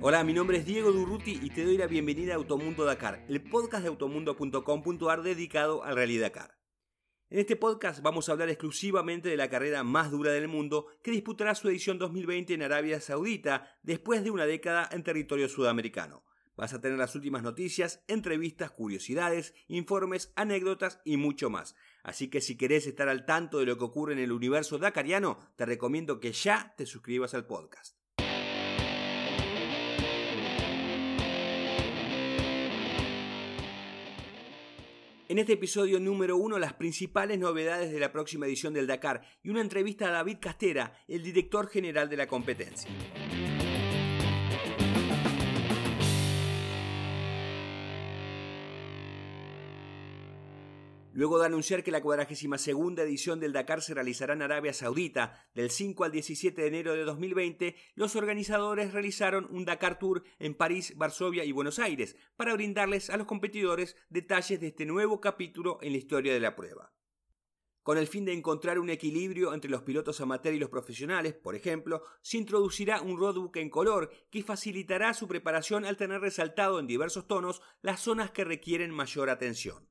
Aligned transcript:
Hola, 0.00 0.24
mi 0.24 0.32
nombre 0.32 0.56
es 0.56 0.64
Diego 0.64 0.90
Durruti 0.90 1.38
y 1.42 1.50
te 1.50 1.64
doy 1.64 1.76
la 1.76 1.86
bienvenida 1.86 2.32
a 2.32 2.36
Automundo 2.36 2.84
Dakar, 2.84 3.24
el 3.28 3.42
podcast 3.42 3.82
de 3.82 3.90
automundo.com.ar 3.90 5.22
dedicado 5.22 5.84
al 5.84 5.96
Rally 5.96 6.18
Dakar. 6.18 6.57
En 7.30 7.38
este 7.38 7.56
podcast 7.56 8.00
vamos 8.00 8.28
a 8.28 8.32
hablar 8.32 8.48
exclusivamente 8.48 9.28
de 9.28 9.36
la 9.36 9.50
carrera 9.50 9.84
más 9.84 10.10
dura 10.10 10.32
del 10.32 10.48
mundo 10.48 10.86
que 11.02 11.10
disputará 11.10 11.54
su 11.54 11.68
edición 11.68 11.98
2020 11.98 12.54
en 12.54 12.62
Arabia 12.62 13.02
Saudita 13.02 13.76
después 13.82 14.24
de 14.24 14.30
una 14.30 14.46
década 14.46 14.88
en 14.92 15.02
territorio 15.02 15.46
sudamericano. 15.50 16.24
Vas 16.56 16.72
a 16.72 16.80
tener 16.80 16.96
las 16.96 17.14
últimas 17.14 17.42
noticias, 17.42 18.02
entrevistas, 18.08 18.70
curiosidades, 18.70 19.54
informes, 19.66 20.32
anécdotas 20.36 21.02
y 21.04 21.18
mucho 21.18 21.50
más. 21.50 21.74
Así 22.02 22.30
que 22.30 22.40
si 22.40 22.56
querés 22.56 22.86
estar 22.86 23.10
al 23.10 23.26
tanto 23.26 23.58
de 23.58 23.66
lo 23.66 23.76
que 23.76 23.84
ocurre 23.84 24.14
en 24.14 24.20
el 24.20 24.32
universo 24.32 24.78
dakariano, 24.78 25.38
te 25.56 25.66
recomiendo 25.66 26.20
que 26.20 26.32
ya 26.32 26.72
te 26.78 26.86
suscribas 26.86 27.34
al 27.34 27.46
podcast. 27.46 27.97
En 35.30 35.38
este 35.38 35.52
episodio 35.52 36.00
número 36.00 36.38
uno, 36.38 36.58
las 36.58 36.72
principales 36.72 37.38
novedades 37.38 37.92
de 37.92 38.00
la 38.00 38.12
próxima 38.12 38.46
edición 38.46 38.72
del 38.72 38.86
Dakar 38.86 39.20
y 39.42 39.50
una 39.50 39.60
entrevista 39.60 40.08
a 40.08 40.12
David 40.12 40.38
Castera, 40.40 41.04
el 41.06 41.22
director 41.22 41.68
general 41.68 42.08
de 42.08 42.16
la 42.16 42.26
competencia. 42.26 42.90
Luego 51.18 51.40
de 51.40 51.46
anunciar 51.46 51.82
que 51.82 51.90
la 51.90 52.00
42 52.00 52.68
edición 52.98 53.40
del 53.40 53.52
Dakar 53.52 53.82
se 53.82 53.92
realizará 53.92 54.34
en 54.34 54.42
Arabia 54.42 54.72
Saudita 54.72 55.48
del 55.52 55.68
5 55.68 56.04
al 56.04 56.12
17 56.12 56.62
de 56.62 56.68
enero 56.68 56.92
de 56.94 57.02
2020, 57.02 57.74
los 57.96 58.14
organizadores 58.14 58.92
realizaron 58.92 59.48
un 59.50 59.64
Dakar 59.64 59.98
Tour 59.98 60.22
en 60.38 60.54
París, 60.54 60.96
Varsovia 60.96 61.44
y 61.44 61.50
Buenos 61.50 61.80
Aires 61.80 62.14
para 62.36 62.54
brindarles 62.54 63.10
a 63.10 63.16
los 63.16 63.26
competidores 63.26 63.96
detalles 64.08 64.60
de 64.60 64.68
este 64.68 64.86
nuevo 64.86 65.20
capítulo 65.20 65.80
en 65.82 65.90
la 65.90 65.98
historia 65.98 66.32
de 66.32 66.38
la 66.38 66.54
prueba. 66.54 66.92
Con 67.82 67.98
el 67.98 68.06
fin 68.06 68.24
de 68.24 68.32
encontrar 68.32 68.78
un 68.78 68.88
equilibrio 68.88 69.54
entre 69.54 69.72
los 69.72 69.82
pilotos 69.82 70.20
amateur 70.20 70.54
y 70.54 70.60
los 70.60 70.70
profesionales, 70.70 71.34
por 71.34 71.56
ejemplo, 71.56 72.04
se 72.22 72.38
introducirá 72.38 73.00
un 73.02 73.18
roadbook 73.18 73.56
en 73.56 73.70
color 73.70 74.12
que 74.30 74.44
facilitará 74.44 75.12
su 75.14 75.26
preparación 75.26 75.84
al 75.84 75.96
tener 75.96 76.20
resaltado 76.20 76.78
en 76.78 76.86
diversos 76.86 77.26
tonos 77.26 77.60
las 77.82 78.02
zonas 78.02 78.30
que 78.30 78.44
requieren 78.44 78.92
mayor 78.92 79.30
atención. 79.30 79.87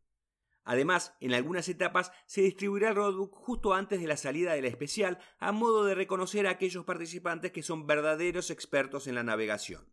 Además, 0.67 1.15
en 1.21 1.33
algunas 1.33 1.69
etapas 1.69 2.11
se 2.25 2.41
distribuirá 2.41 2.89
el 2.89 2.95
roadbook 2.95 3.33
justo 3.33 3.73
antes 3.73 4.01
de 4.01 4.07
la 4.07 4.17
salida 4.17 4.53
de 4.53 4.61
la 4.61 4.67
especial 4.67 5.17
a 5.39 5.53
modo 5.53 5.85
de 5.85 5.95
reconocer 5.95 6.45
a 6.45 6.49
aquellos 6.49 6.83
participantes 6.83 7.53
que 7.53 7.63
son 7.63 7.87
verdaderos 7.87 8.51
expertos 8.51 9.07
en 9.07 9.15
la 9.15 9.23
navegación. 9.23 9.87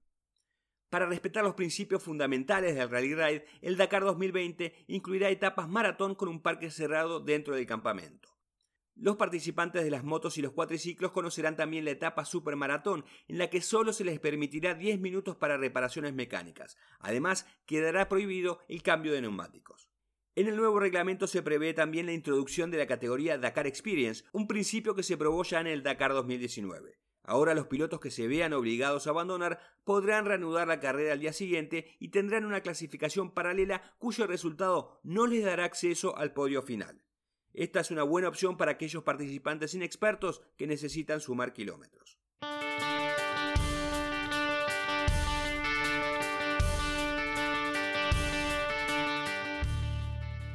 Para 0.91 1.07
respetar 1.07 1.45
los 1.45 1.55
principios 1.55 2.03
fundamentales 2.03 2.75
del 2.75 2.91
Rally 2.91 3.15
Ride, 3.15 3.47
el 3.63 3.77
Dakar 3.77 4.03
2020 4.03 4.85
incluirá 4.89 5.31
etapas 5.31 5.69
maratón 5.69 6.17
con 6.17 6.29
un 6.29 6.43
parque 6.43 6.73
cerrado 6.73 7.21
dentro 7.21 7.55
del 7.55 7.67
campamento. 7.67 8.37
Los 8.97 9.15
participantes 9.15 9.85
de 9.85 9.93
las 9.93 10.03
motos 10.03 10.39
y 10.39 10.43
los 10.43 10.55
cuatriciclos 10.55 11.13
conocerán 11.13 11.57
también 11.57 11.85
la 11.85 11.93
etapa 11.93 12.25
supermaratón, 12.25 13.05
en 13.29 13.39
la 13.39 13.49
que 13.49 13.61
solo 13.61 13.93
se 13.93 14.05
les 14.05 14.19
permitirá 14.19 14.75
10 14.75 14.99
minutos 14.99 15.37
para 15.37 15.57
reparaciones 15.57 16.15
mecánicas. 16.15 16.77
Además, 16.99 17.47
quedará 17.65 18.09
prohibido 18.09 18.59
el 18.67 18.83
cambio 18.83 19.13
de 19.13 19.21
neumáticos. 19.21 19.94
En 20.37 20.49
el 20.49 20.57
nuevo 20.57 20.81
reglamento 20.81 21.29
se 21.29 21.45
prevé 21.45 21.75
también 21.75 22.07
la 22.07 22.13
introducción 22.13 22.73
de 22.73 22.79
la 22.79 22.89
categoría 22.89 23.39
Dakar 23.39 23.69
Experience, 23.69 24.25
un 24.33 24.49
principio 24.49 24.97
que 24.97 25.05
se 25.05 25.17
probó 25.17 25.45
ya 25.45 25.61
en 25.61 25.69
el 25.69 25.85
Dakar 25.85 26.13
2019. 26.13 26.99
Ahora 27.23 27.55
los 27.55 27.69
pilotos 27.69 28.01
que 28.01 28.11
se 28.11 28.27
vean 28.27 28.53
obligados 28.53 29.07
a 29.07 29.11
abandonar 29.11 29.61
podrán 29.85 30.25
reanudar 30.27 30.67
la 30.67 30.81
carrera 30.81 31.13
al 31.13 31.21
día 31.21 31.33
siguiente 31.33 31.95
y 32.01 32.09
tendrán 32.09 32.45
una 32.47 32.63
clasificación 32.63 33.33
paralela 33.33 33.95
cuyo 33.99 34.27
resultado 34.27 34.99
no 35.05 35.29
les 35.29 35.45
dará 35.45 35.65
acceso 35.65 36.19
al 36.19 36.33
podio 36.33 36.63
final. 36.63 37.05
Esta 37.53 37.79
es 37.79 37.93
una 37.93 38.03
buena 38.03 38.27
opción 38.27 38.57
para 38.57 38.73
aquellos 38.73 39.05
participantes 39.05 39.73
inexpertos 39.75 40.43
que 40.57 40.67
necesitan 40.67 41.21
sumar 41.21 41.53
kilómetros. 41.53 42.19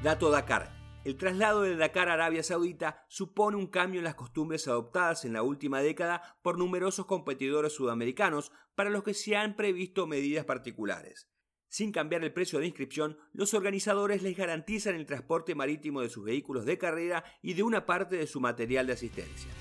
Dato 0.02 0.32
Dakar. 0.32 0.72
El 1.04 1.18
traslado 1.18 1.64
de 1.64 1.76
Dakar 1.76 2.08
a 2.08 2.14
Arabia 2.14 2.42
Saudita 2.42 3.04
supone 3.10 3.58
un 3.58 3.68
cambio 3.68 4.00
en 4.00 4.06
las 4.06 4.16
costumbres 4.16 4.66
adoptadas 4.70 5.26
en 5.26 5.34
la 5.34 5.44
última 5.44 5.82
década 5.82 6.38
por 6.42 6.58
numerosos 6.58 7.06
competidores 7.06 7.74
sudamericanos 7.74 8.54
para 8.76 8.90
los 8.90 9.04
que 9.04 9.14
se 9.14 9.36
han 9.36 9.58
previsto 9.58 10.08
medidas 10.08 10.46
particulares. 10.46 11.28
Sin 11.68 11.92
cambiar 11.92 12.24
el 12.24 12.32
precio 12.32 12.60
de 12.60 12.68
inscripción, 12.68 13.18
los 13.34 13.54
organizadores 13.54 14.24
les 14.24 14.38
garantizan 14.38 14.96
el 14.96 15.06
transporte 15.06 15.54
marítimo 15.54 16.00
de 16.00 16.10
sus 16.10 16.24
vehículos 16.24 16.64
de 16.64 16.78
carrera 16.78 17.26
y 17.42 17.54
de 17.54 17.64
una 17.64 17.86
parte 17.86 18.16
de 18.16 18.26
su 18.26 18.40
material 18.40 18.88
de 18.88 18.94
asistencia. 18.94 19.52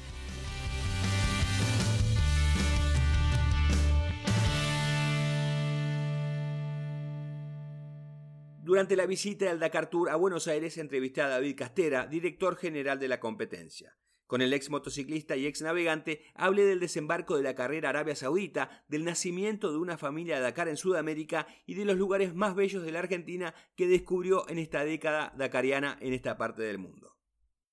Durante 8.69 8.97
la 8.97 9.06
visita 9.06 9.47
del 9.47 9.61
Dakar 9.61 9.89
Tour 9.89 10.11
a 10.11 10.17
Buenos 10.17 10.47
Aires 10.47 10.77
entrevisté 10.77 11.23
a 11.23 11.29
David 11.29 11.56
Castera, 11.56 12.06
director 12.06 12.55
general 12.55 12.99
de 12.99 13.09
la 13.09 13.19
competencia. 13.19 13.97
Con 14.27 14.43
el 14.43 14.53
ex 14.53 14.69
motociclista 14.69 15.37
y 15.37 15.47
ex 15.47 15.62
navegante 15.62 16.21
hablé 16.34 16.67
del 16.67 16.79
desembarco 16.79 17.39
de 17.39 17.45
la 17.45 17.55
carrera 17.55 17.89
Arabia 17.89 18.15
Saudita, 18.15 18.84
del 18.87 19.06
nacimiento 19.06 19.73
de 19.73 19.79
una 19.79 19.97
familia 19.97 20.37
de 20.37 20.43
Dakar 20.43 20.69
en 20.69 20.77
Sudamérica 20.77 21.47
y 21.65 21.77
de 21.77 21.87
los 21.87 21.97
lugares 21.97 22.34
más 22.34 22.55
bellos 22.55 22.83
de 22.83 22.93
la 22.93 22.99
Argentina 22.99 23.55
que 23.75 23.89
descubrió 23.89 24.47
en 24.51 24.59
esta 24.59 24.85
década 24.85 25.33
dakariana 25.39 25.97
en 26.03 26.12
esta 26.12 26.37
parte 26.37 26.61
del 26.61 26.77
mundo. 26.77 27.17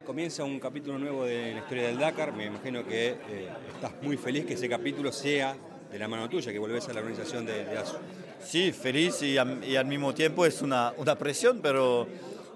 Comienza 0.06 0.46
un 0.46 0.62
capítulo 0.62 0.98
nuevo 0.98 1.26
de 1.26 1.56
la 1.56 1.60
historia 1.60 1.88
del 1.88 2.00
Dakar, 2.00 2.34
me 2.34 2.46
imagino 2.46 2.88
que 2.88 3.18
eh, 3.28 3.50
estás 3.68 4.02
muy 4.02 4.16
feliz 4.16 4.46
que 4.46 4.54
ese 4.54 4.70
capítulo 4.70 5.12
sea 5.12 5.58
de 5.92 6.00
la 6.00 6.08
mano 6.08 6.30
tuya, 6.30 6.54
que 6.54 6.60
volvés 6.60 6.88
a 6.88 6.94
la 6.94 7.02
organización 7.02 7.46
de, 7.46 7.66
de 7.66 7.78
ASU. 7.78 7.98
Sí, 8.44 8.72
feliz 8.72 9.22
y, 9.22 9.38
al 9.38 9.86
mismo 9.86 10.14
tiempo 10.14 10.46
es 10.46 10.62
una, 10.62 10.94
una 10.98 11.16
presión, 11.16 11.60
pero 11.62 12.08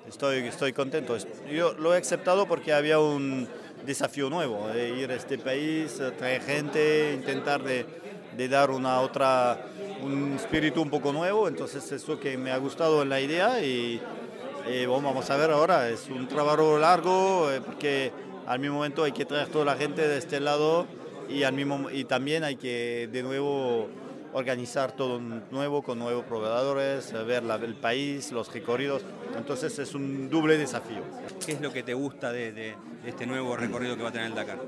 estoy, 0.07 0.39
estoy 0.47 0.73
contento. 0.73 1.17
Yo 1.51 1.73
lo 1.73 1.93
he 1.93 1.97
aceptado 1.97 2.47
porque 2.47 2.73
había 2.73 2.99
un 2.99 3.47
desafío 3.85 4.29
nuevo, 4.29 4.67
de 4.67 4.89
ir 4.89 5.11
a 5.11 5.15
este 5.15 5.37
país, 5.37 6.01
traer 6.17 6.41
gente, 6.43 7.13
intentar 7.15 7.63
de, 7.63 7.85
de 8.39 8.47
dar 8.47 8.71
una 8.71 9.01
otra, 9.01 9.65
un 10.01 10.35
espíritu 10.35 10.81
un 10.81 10.89
poco 10.89 11.11
nuevo, 11.11 11.49
entonces 11.49 11.91
eso 11.91 12.17
que 12.17 12.37
me 12.37 12.51
ha 12.51 12.57
gustado 12.57 13.01
en 13.01 13.09
la 13.09 13.19
idea 13.19 13.61
y, 13.61 14.01
vamos 14.87 15.29
a 15.29 15.35
ver 15.35 15.51
ahora, 15.51 15.89
es 15.89 16.07
un 16.09 16.25
trabajo 16.25 16.77
largo 16.77 17.51
eh, 17.51 17.59
porque 17.59 18.13
al 18.45 18.59
mismo 18.59 18.75
momento 18.75 19.03
hay 19.03 19.11
que 19.11 19.25
traer 19.25 19.47
toda 19.47 19.65
la 19.65 19.75
gente 19.75 20.07
de 20.07 20.17
este 20.17 20.39
lado 20.39 20.85
y, 21.27 21.43
al 21.43 21.51
mismo, 21.51 21.89
y 21.89 22.05
también 22.05 22.45
hay 22.45 22.55
que 22.55 23.09
de 23.11 23.23
nuevo 23.23 23.89
organizar 24.33 24.91
todo 24.91 25.19
nuevo 25.19 25.81
con 25.81 25.99
nuevos 25.99 26.25
proveedores, 26.25 27.11
ver 27.25 27.43
el 27.63 27.75
país, 27.75 28.31
los 28.31 28.53
recorridos. 28.53 29.01
Entonces 29.35 29.77
es 29.79 29.93
un 29.95 30.29
doble 30.29 30.57
desafío. 30.57 31.01
¿Qué 31.45 31.53
es 31.53 31.61
lo 31.61 31.71
que 31.71 31.83
te 31.83 31.93
gusta 31.93 32.31
de, 32.31 32.75
este 33.05 33.25
nuevo 33.25 33.55
recorrido 33.55 33.95
que 33.97 34.03
va 34.03 34.09
a 34.09 34.11
tener 34.11 34.27
el 34.27 34.35
Dakar? 34.35 34.59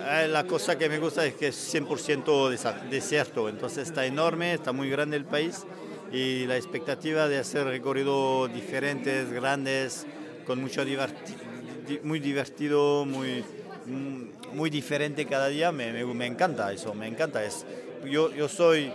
Eh, 0.00 0.28
la 0.28 0.44
cosa 0.44 0.76
que 0.76 0.88
me 0.88 0.98
gusta 0.98 1.24
es 1.24 1.34
que 1.34 1.48
es 1.48 1.74
100% 1.74 2.88
desierto, 2.90 3.48
entonces 3.48 3.88
está 3.88 4.04
enorme, 4.06 4.54
está 4.54 4.72
muy 4.72 4.90
grande 4.90 5.16
el 5.16 5.24
país 5.24 5.64
y 6.12 6.46
la 6.46 6.56
expectativa 6.56 7.28
de 7.28 7.38
hacer 7.38 7.66
recorridos 7.66 8.52
diferentes, 8.52 9.32
grandes, 9.32 10.06
con 10.46 10.60
mucho 10.60 10.84
muy 12.02 12.20
divertido, 12.20 13.04
muy, 13.04 13.44
mm, 13.86 14.56
muy 14.56 14.70
diferente 14.70 15.26
cada 15.26 15.48
día, 15.48 15.72
me, 15.72 15.92
me, 15.92 16.04
me 16.04 16.26
encanta 16.26 16.72
eso, 16.72 16.94
me 16.94 17.06
encanta. 17.06 17.44
Es, 17.44 17.66
yo, 18.04 18.32
yo 18.32 18.48
soy, 18.48 18.92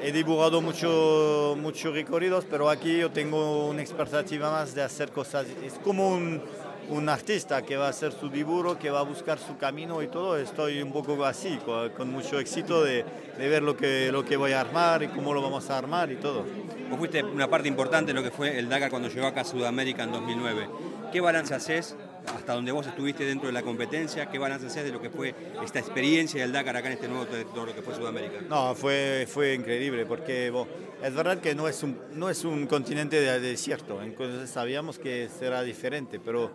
he 0.00 0.12
dibujado 0.12 0.60
muchos 0.60 1.56
mucho 1.56 1.92
recorridos, 1.92 2.44
pero 2.48 2.70
aquí 2.70 2.98
yo 2.98 3.10
tengo 3.10 3.66
una 3.68 3.82
expectativa 3.82 4.50
más 4.50 4.74
de 4.74 4.82
hacer 4.82 5.10
cosas. 5.10 5.46
Es 5.64 5.74
como 5.74 6.10
un, 6.10 6.40
un, 6.88 7.08
artista 7.08 7.62
que 7.62 7.76
va 7.76 7.86
a 7.86 7.90
hacer 7.90 8.12
su 8.12 8.28
dibujo, 8.28 8.78
que 8.78 8.90
va 8.90 9.00
a 9.00 9.02
buscar 9.02 9.38
su 9.38 9.56
camino 9.56 10.02
y 10.02 10.08
todo. 10.08 10.38
Estoy 10.38 10.80
un 10.82 10.92
poco 10.92 11.24
así, 11.24 11.58
con, 11.96 12.10
mucho 12.10 12.38
éxito 12.38 12.84
de, 12.84 13.04
de, 13.38 13.48
ver 13.48 13.62
lo 13.62 13.76
que, 13.76 14.10
lo 14.12 14.24
que 14.24 14.36
voy 14.36 14.52
a 14.52 14.60
armar 14.60 15.02
y 15.02 15.08
cómo 15.08 15.34
lo 15.34 15.42
vamos 15.42 15.68
a 15.70 15.78
armar 15.78 16.10
y 16.12 16.16
todo. 16.16 16.44
Vos 16.90 16.98
fuiste 16.98 17.22
una 17.22 17.48
parte 17.48 17.68
importante 17.68 18.12
de 18.12 18.14
lo 18.14 18.22
que 18.22 18.30
fue 18.30 18.58
el 18.58 18.68
Dakar 18.68 18.90
cuando 18.90 19.08
llegó 19.08 19.26
acá 19.26 19.42
a 19.42 19.44
Sudamérica 19.44 20.04
en 20.04 20.12
2009. 20.12 20.68
¿Qué 21.12 21.20
balance 21.20 21.54
haces 21.54 21.96
hasta 22.34 22.54
donde 22.54 22.72
vos 22.72 22.86
estuviste 22.86 23.24
dentro 23.24 23.46
de 23.46 23.52
la 23.52 23.62
competencia, 23.62 24.26
¿qué 24.30 24.38
van 24.38 24.52
a 24.52 24.56
hacer 24.56 24.84
de 24.84 24.92
lo 24.92 25.00
que 25.00 25.10
fue 25.10 25.34
esta 25.62 25.78
experiencia 25.78 26.42
del 26.42 26.52
Dakar 26.52 26.76
acá 26.76 26.88
en 26.88 26.94
este 26.94 27.08
nuevo 27.08 27.26
territorio 27.26 27.74
que 27.74 27.82
fue 27.82 27.94
Sudamérica? 27.94 28.40
No, 28.48 28.74
fue, 28.74 29.26
fue 29.28 29.54
increíble 29.54 30.06
porque 30.06 30.52
es 31.02 31.14
verdad 31.14 31.38
que 31.38 31.54
no 31.54 31.68
es 31.68 31.82
un, 31.82 31.98
no 32.12 32.30
es 32.30 32.44
un 32.44 32.66
continente 32.66 33.20
de 33.20 33.40
desierto, 33.40 34.02
entonces 34.02 34.50
sabíamos 34.50 34.98
que 34.98 35.28
será 35.38 35.62
diferente, 35.62 36.20
pero 36.20 36.50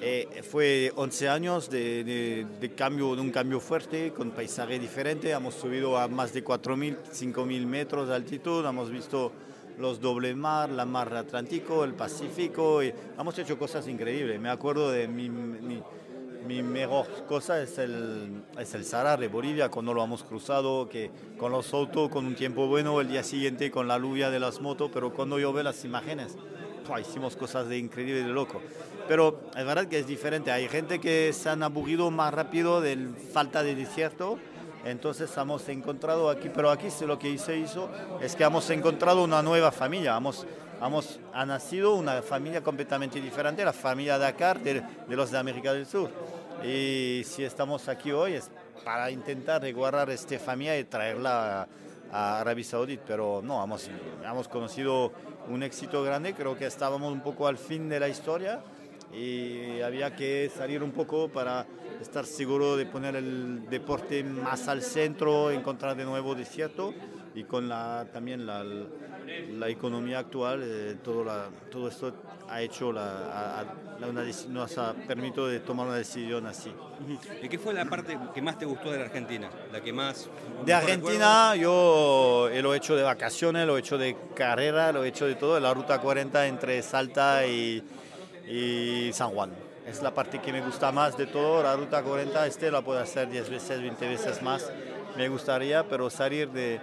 eh, 0.00 0.42
fue 0.48 0.92
11 0.94 1.28
años 1.28 1.70
de, 1.70 2.46
cambio, 2.76 3.16
de 3.16 3.20
un 3.20 3.30
cambio 3.30 3.58
fuerte, 3.58 4.12
con 4.12 4.30
paisaje 4.30 4.78
diferente. 4.78 5.30
Hemos 5.30 5.54
subido 5.54 5.98
a 5.98 6.06
más 6.06 6.32
de 6.32 6.44
4.000, 6.44 6.96
5.000 7.12 7.66
metros 7.66 8.08
de 8.08 8.14
altitud. 8.14 8.64
Hemos 8.64 8.90
visto 8.90 9.32
los 9.78 10.00
doble 10.00 10.34
mar, 10.34 10.70
la 10.70 10.84
mar 10.84 11.14
Atlántico, 11.14 11.84
el 11.84 11.94
Pacífico. 11.94 12.82
Y 12.82 12.92
hemos 13.18 13.38
hecho 13.38 13.58
cosas 13.58 13.86
increíbles. 13.88 14.40
Me 14.40 14.50
acuerdo 14.50 14.90
de 14.90 15.08
mi, 15.08 15.30
mejor 16.62 17.06
cosa 17.26 17.60
es 17.62 17.78
el, 17.78 18.42
es 18.58 18.72
de 18.72 19.28
Bolivia, 19.28 19.68
cuando 19.68 19.92
lo 19.92 20.02
hemos 20.02 20.24
cruzado, 20.24 20.88
que 20.88 21.10
con 21.36 21.52
los 21.52 21.72
autos, 21.74 22.08
con 22.08 22.26
un 22.26 22.34
tiempo 22.34 22.66
bueno, 22.66 23.00
el 23.00 23.08
día 23.08 23.22
siguiente 23.22 23.70
con 23.70 23.86
la 23.86 23.98
lluvia 23.98 24.30
de 24.30 24.40
las 24.40 24.60
motos, 24.60 24.90
pero 24.92 25.12
cuando 25.12 25.38
yo 25.38 25.52
veo 25.52 25.62
las 25.62 25.84
imágenes, 25.84 26.36
hicimos 26.98 27.36
cosas 27.36 27.68
de 27.68 27.76
increíble, 27.76 28.22
de 28.22 28.28
loco. 28.28 28.62
Pero 29.06 29.40
es 29.56 29.64
verdad 29.64 29.86
que 29.86 29.98
es 29.98 30.06
diferente. 30.06 30.50
Hay 30.50 30.68
gente 30.68 31.00
que 31.00 31.32
se 31.32 31.48
han 31.48 31.62
aburrido 31.62 32.10
más 32.10 32.32
rápido 32.32 32.80
de 32.80 32.96
falta 33.32 33.62
de 33.62 33.74
desierto. 33.74 34.38
Entonces 34.90 35.34
hemos 35.36 35.68
encontrado 35.68 36.30
aquí, 36.30 36.50
pero 36.54 36.70
aquí 36.70 36.88
lo 37.06 37.18
que 37.18 37.36
se 37.38 37.56
hizo 37.56 37.90
es 38.20 38.34
que 38.34 38.44
hemos 38.44 38.68
encontrado 38.70 39.22
una 39.22 39.42
nueva 39.42 39.70
familia. 39.70 40.16
Hemos, 40.16 40.46
hemos, 40.82 41.20
ha 41.32 41.44
nacido 41.44 41.94
una 41.94 42.22
familia 42.22 42.62
completamente 42.62 43.20
diferente, 43.20 43.64
la 43.64 43.72
familia 43.72 44.18
Dakar 44.18 44.60
de, 44.60 44.82
de 45.06 45.16
los 45.16 45.30
de 45.30 45.38
América 45.38 45.72
del 45.72 45.86
Sur. 45.86 46.10
Y 46.64 47.22
si 47.24 47.44
estamos 47.44 47.88
aquí 47.88 48.10
hoy 48.10 48.34
es 48.34 48.50
para 48.84 49.10
intentar 49.10 49.62
resguardar 49.62 50.10
esta 50.10 50.38
familia 50.38 50.78
y 50.78 50.84
traerla 50.84 51.68
a, 52.10 52.40
Arabia 52.40 52.64
Saudita. 52.64 53.04
Pero 53.06 53.42
no, 53.44 53.62
hemos, 53.62 53.90
hemos 54.24 54.48
conocido 54.48 55.12
un 55.48 55.62
éxito 55.62 56.02
grande. 56.02 56.34
Creo 56.34 56.56
que 56.56 56.66
estábamos 56.66 57.12
un 57.12 57.20
poco 57.20 57.46
al 57.46 57.58
fin 57.58 57.88
de 57.88 58.00
la 58.00 58.08
historia 58.08 58.60
y 59.12 59.80
había 59.80 60.14
que 60.14 60.50
salir 60.54 60.82
un 60.82 60.92
poco 60.92 61.28
para 61.28 61.66
estar 62.00 62.24
seguro 62.24 62.76
de 62.76 62.86
poner 62.86 63.16
el 63.16 63.68
deporte 63.68 64.22
más 64.22 64.68
al 64.68 64.82
centro, 64.82 65.50
encontrar 65.50 65.96
de 65.96 66.04
nuevo 66.04 66.34
desierto 66.34 66.94
y 67.34 67.44
con 67.44 67.68
la, 67.68 68.06
también 68.12 68.46
la, 68.46 68.64
la 68.64 69.68
economía 69.68 70.20
actual, 70.20 70.62
eh, 70.64 70.96
todo, 71.02 71.24
la, 71.24 71.48
todo 71.70 71.88
esto 71.88 72.12
ha 72.48 72.62
hecho 72.62 72.92
la, 72.92 73.64
nos 74.48 74.78
ha 74.78 74.94
permitido 74.94 75.48
de 75.48 75.60
tomar 75.60 75.86
una 75.86 75.96
decisión 75.96 76.46
así. 76.46 76.72
¿Y 77.42 77.48
qué 77.48 77.58
fue 77.58 77.74
la 77.74 77.84
parte 77.84 78.18
que 78.34 78.42
más 78.42 78.58
te 78.58 78.64
gustó 78.64 78.90
de 78.90 78.98
la 78.98 79.04
Argentina? 79.04 79.50
La 79.72 79.80
que 79.80 79.92
más 79.92 80.28
de 80.64 80.72
Argentina 80.72 81.54
yo 81.56 82.48
lo 82.62 82.74
he 82.74 82.76
hecho 82.76 82.96
de 82.96 83.02
vacaciones, 83.02 83.66
lo 83.66 83.76
he 83.76 83.80
hecho 83.80 83.98
de 83.98 84.16
carrera, 84.34 84.92
lo 84.92 85.04
he 85.04 85.08
hecho 85.08 85.26
de 85.26 85.34
todo, 85.34 85.58
la 85.60 85.74
ruta 85.74 86.00
40 86.00 86.46
entre 86.46 86.82
Salta 86.82 87.46
y 87.46 87.82
y 88.48 89.10
San 89.12 89.30
Juan. 89.30 89.50
Es 89.86 90.02
la 90.02 90.12
parte 90.12 90.40
que 90.40 90.52
me 90.52 90.60
gusta 90.60 90.92
más 90.92 91.16
de 91.16 91.26
todo. 91.26 91.62
La 91.62 91.76
ruta 91.76 92.02
40 92.02 92.46
este 92.46 92.70
la 92.70 92.82
puedo 92.82 92.98
hacer 92.98 93.28
10 93.28 93.50
veces, 93.50 93.80
20 93.80 94.08
veces 94.08 94.42
más. 94.42 94.70
Me 95.16 95.28
gustaría, 95.28 95.88
pero 95.88 96.10
salir 96.10 96.50
de, 96.50 96.80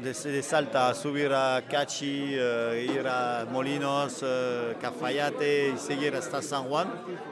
de, 0.00 0.42
Salta 0.42 0.94
subir 0.94 1.32
a 1.32 1.62
Cachi, 1.68 2.34
eh, 2.34 2.86
ir 2.92 3.06
a 3.06 3.46
Molinos, 3.50 4.20
eh, 4.22 4.76
Cafayate 4.80 5.70
y 5.74 5.78
seguir 5.78 6.14
hasta 6.16 6.42
San 6.42 6.64
Juan, 6.64 6.88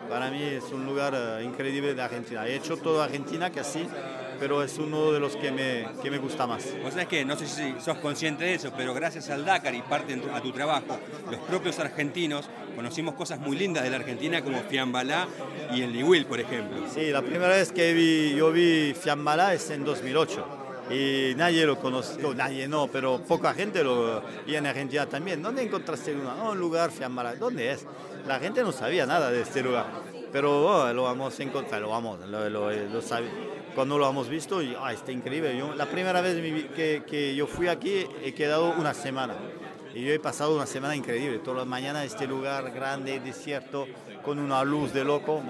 para 0.08 0.30
mí 0.30 0.42
es 0.42 0.64
un 0.72 0.86
lugar 0.86 1.14
eh, 1.16 1.44
increíble 1.44 1.94
de 1.94 2.02
Argentina. 2.02 2.46
He 2.46 2.56
hecho 2.56 2.76
toda 2.76 3.04
Argentina 3.04 3.50
casi 3.50 3.88
pero 4.38 4.62
es 4.62 4.78
uno 4.78 5.12
de 5.12 5.20
los 5.20 5.36
que 5.36 5.50
me, 5.50 5.86
que 6.02 6.10
me 6.10 6.18
gusta 6.18 6.46
más. 6.46 6.66
O 6.84 6.90
sea, 6.90 7.02
es 7.02 7.08
que 7.08 7.24
no 7.24 7.36
sé 7.36 7.46
si 7.46 7.74
sos 7.80 7.98
consciente 7.98 8.44
de 8.44 8.54
eso, 8.54 8.72
pero 8.76 8.94
gracias 8.94 9.30
al 9.30 9.44
Dakar 9.44 9.74
y 9.74 9.82
parte 9.82 10.20
a 10.32 10.40
tu 10.40 10.52
trabajo, 10.52 10.98
los 11.30 11.40
propios 11.40 11.78
argentinos 11.78 12.48
conocimos 12.74 13.14
cosas 13.14 13.38
muy 13.38 13.56
lindas 13.56 13.84
de 13.84 13.90
la 13.90 13.96
Argentina 13.96 14.42
como 14.42 14.60
Fiambalá 14.62 15.28
y 15.72 15.82
el 15.82 15.92
Liwil, 15.92 16.26
por 16.26 16.40
ejemplo. 16.40 16.82
Sí, 16.92 17.10
la 17.10 17.22
primera 17.22 17.48
vez 17.48 17.72
que 17.72 17.92
vi, 17.92 18.34
yo 18.34 18.50
vi 18.50 18.94
Fiambalá 18.94 19.54
es 19.54 19.70
en 19.70 19.84
2008 19.84 20.58
y 20.90 21.34
nadie 21.36 21.64
lo 21.64 21.78
conoció, 21.78 22.34
nadie 22.34 22.68
no, 22.68 22.88
pero 22.88 23.22
poca 23.22 23.54
gente 23.54 23.84
lo 23.84 24.22
y 24.46 24.54
en 24.54 24.66
Argentina 24.66 25.06
también. 25.06 25.42
¿Dónde 25.42 25.62
encontraste 25.62 26.14
una? 26.14 26.34
un 26.50 26.58
lugar 26.58 26.90
Fiambalá, 26.90 27.34
¿dónde 27.36 27.72
es? 27.72 27.86
La 28.26 28.38
gente 28.38 28.62
no 28.62 28.72
sabía 28.72 29.06
nada 29.06 29.30
de 29.30 29.42
este 29.42 29.62
lugar, 29.62 29.86
pero 30.32 30.66
oh, 30.66 30.92
lo 30.92 31.04
vamos 31.04 31.38
a 31.38 31.42
encontrar, 31.42 31.80
lo 31.80 31.90
vamos, 31.90 32.20
lo, 32.28 32.48
lo, 32.48 32.70
lo 32.70 33.02
cuando 33.74 33.98
lo 33.98 34.08
hemos 34.08 34.28
visto, 34.28 34.60
ah, 34.80 34.92
está 34.92 35.12
increíble. 35.12 35.62
La 35.76 35.86
primera 35.86 36.20
vez 36.20 36.36
que, 36.74 37.34
yo 37.36 37.46
fui 37.46 37.68
aquí 37.68 38.06
he 38.22 38.32
quedado 38.34 38.74
una 38.78 38.94
semana. 38.94 39.34
Y 39.94 40.04
yo 40.04 40.12
he 40.12 40.18
pasado 40.18 40.54
una 40.54 40.66
semana 40.66 40.96
increíble. 40.96 41.38
Todas 41.38 41.58
las 41.58 41.66
mañanas 41.66 42.06
este 42.06 42.26
lugar 42.26 42.70
grande, 42.72 43.20
desierto, 43.20 43.86
con 44.22 44.38
una 44.38 44.64
luz 44.64 44.92
de 44.92 45.04
loco. 45.04 45.42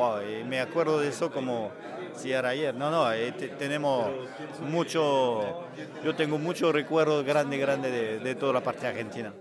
me 0.47 0.61
acuerdo 0.61 0.99
de 0.99 1.09
eso 1.09 1.31
como 1.31 1.71
si 2.17 2.33
era 2.33 2.51
ayer. 2.51 2.75
No, 2.75 2.91
no, 2.91 3.13
eh, 3.13 3.33
tenemos 3.59 4.11
mucho, 4.61 5.69
yo 6.05 6.15
tengo 6.17 6.39
muchos 6.39 6.73
recuerdos 6.73 7.25
grande, 7.25 7.57
grande 7.59 7.91
de, 7.91 8.19
de 8.19 8.35
toda 8.35 8.53
la 8.55 8.63
parte 8.63 8.87
argentina. 8.87 9.33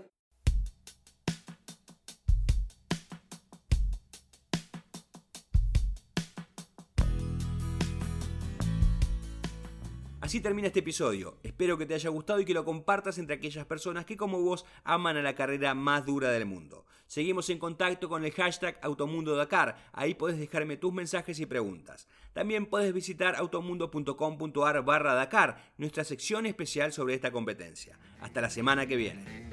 Así 10.22 10.40
termina 10.40 10.68
este 10.68 10.78
episodio. 10.78 11.36
Espero 11.42 11.76
que 11.76 11.84
te 11.84 11.94
haya 11.94 12.08
gustado 12.08 12.38
y 12.38 12.44
que 12.44 12.54
lo 12.54 12.64
compartas 12.64 13.18
entre 13.18 13.34
aquellas 13.34 13.66
personas 13.66 14.04
que 14.04 14.16
como 14.16 14.40
vos 14.40 14.64
aman 14.84 15.16
a 15.16 15.22
la 15.22 15.34
carrera 15.34 15.74
más 15.74 16.06
dura 16.06 16.30
del 16.30 16.46
mundo. 16.46 16.86
Seguimos 17.08 17.50
en 17.50 17.58
contacto 17.58 18.08
con 18.08 18.24
el 18.24 18.30
hashtag 18.30 18.78
Automundo 18.82 19.34
Dakar. 19.34 19.90
Ahí 19.92 20.14
puedes 20.14 20.38
dejarme 20.38 20.76
tus 20.76 20.92
mensajes 20.92 21.40
y 21.40 21.46
preguntas. 21.46 22.06
También 22.34 22.66
puedes 22.66 22.94
visitar 22.94 23.34
automundo.com.ar 23.34 24.84
barra 24.84 25.14
Dakar, 25.14 25.72
nuestra 25.76 26.04
sección 26.04 26.46
especial 26.46 26.92
sobre 26.92 27.14
esta 27.14 27.32
competencia. 27.32 27.98
Hasta 28.20 28.40
la 28.40 28.48
semana 28.48 28.86
que 28.86 28.94
viene. 28.94 29.50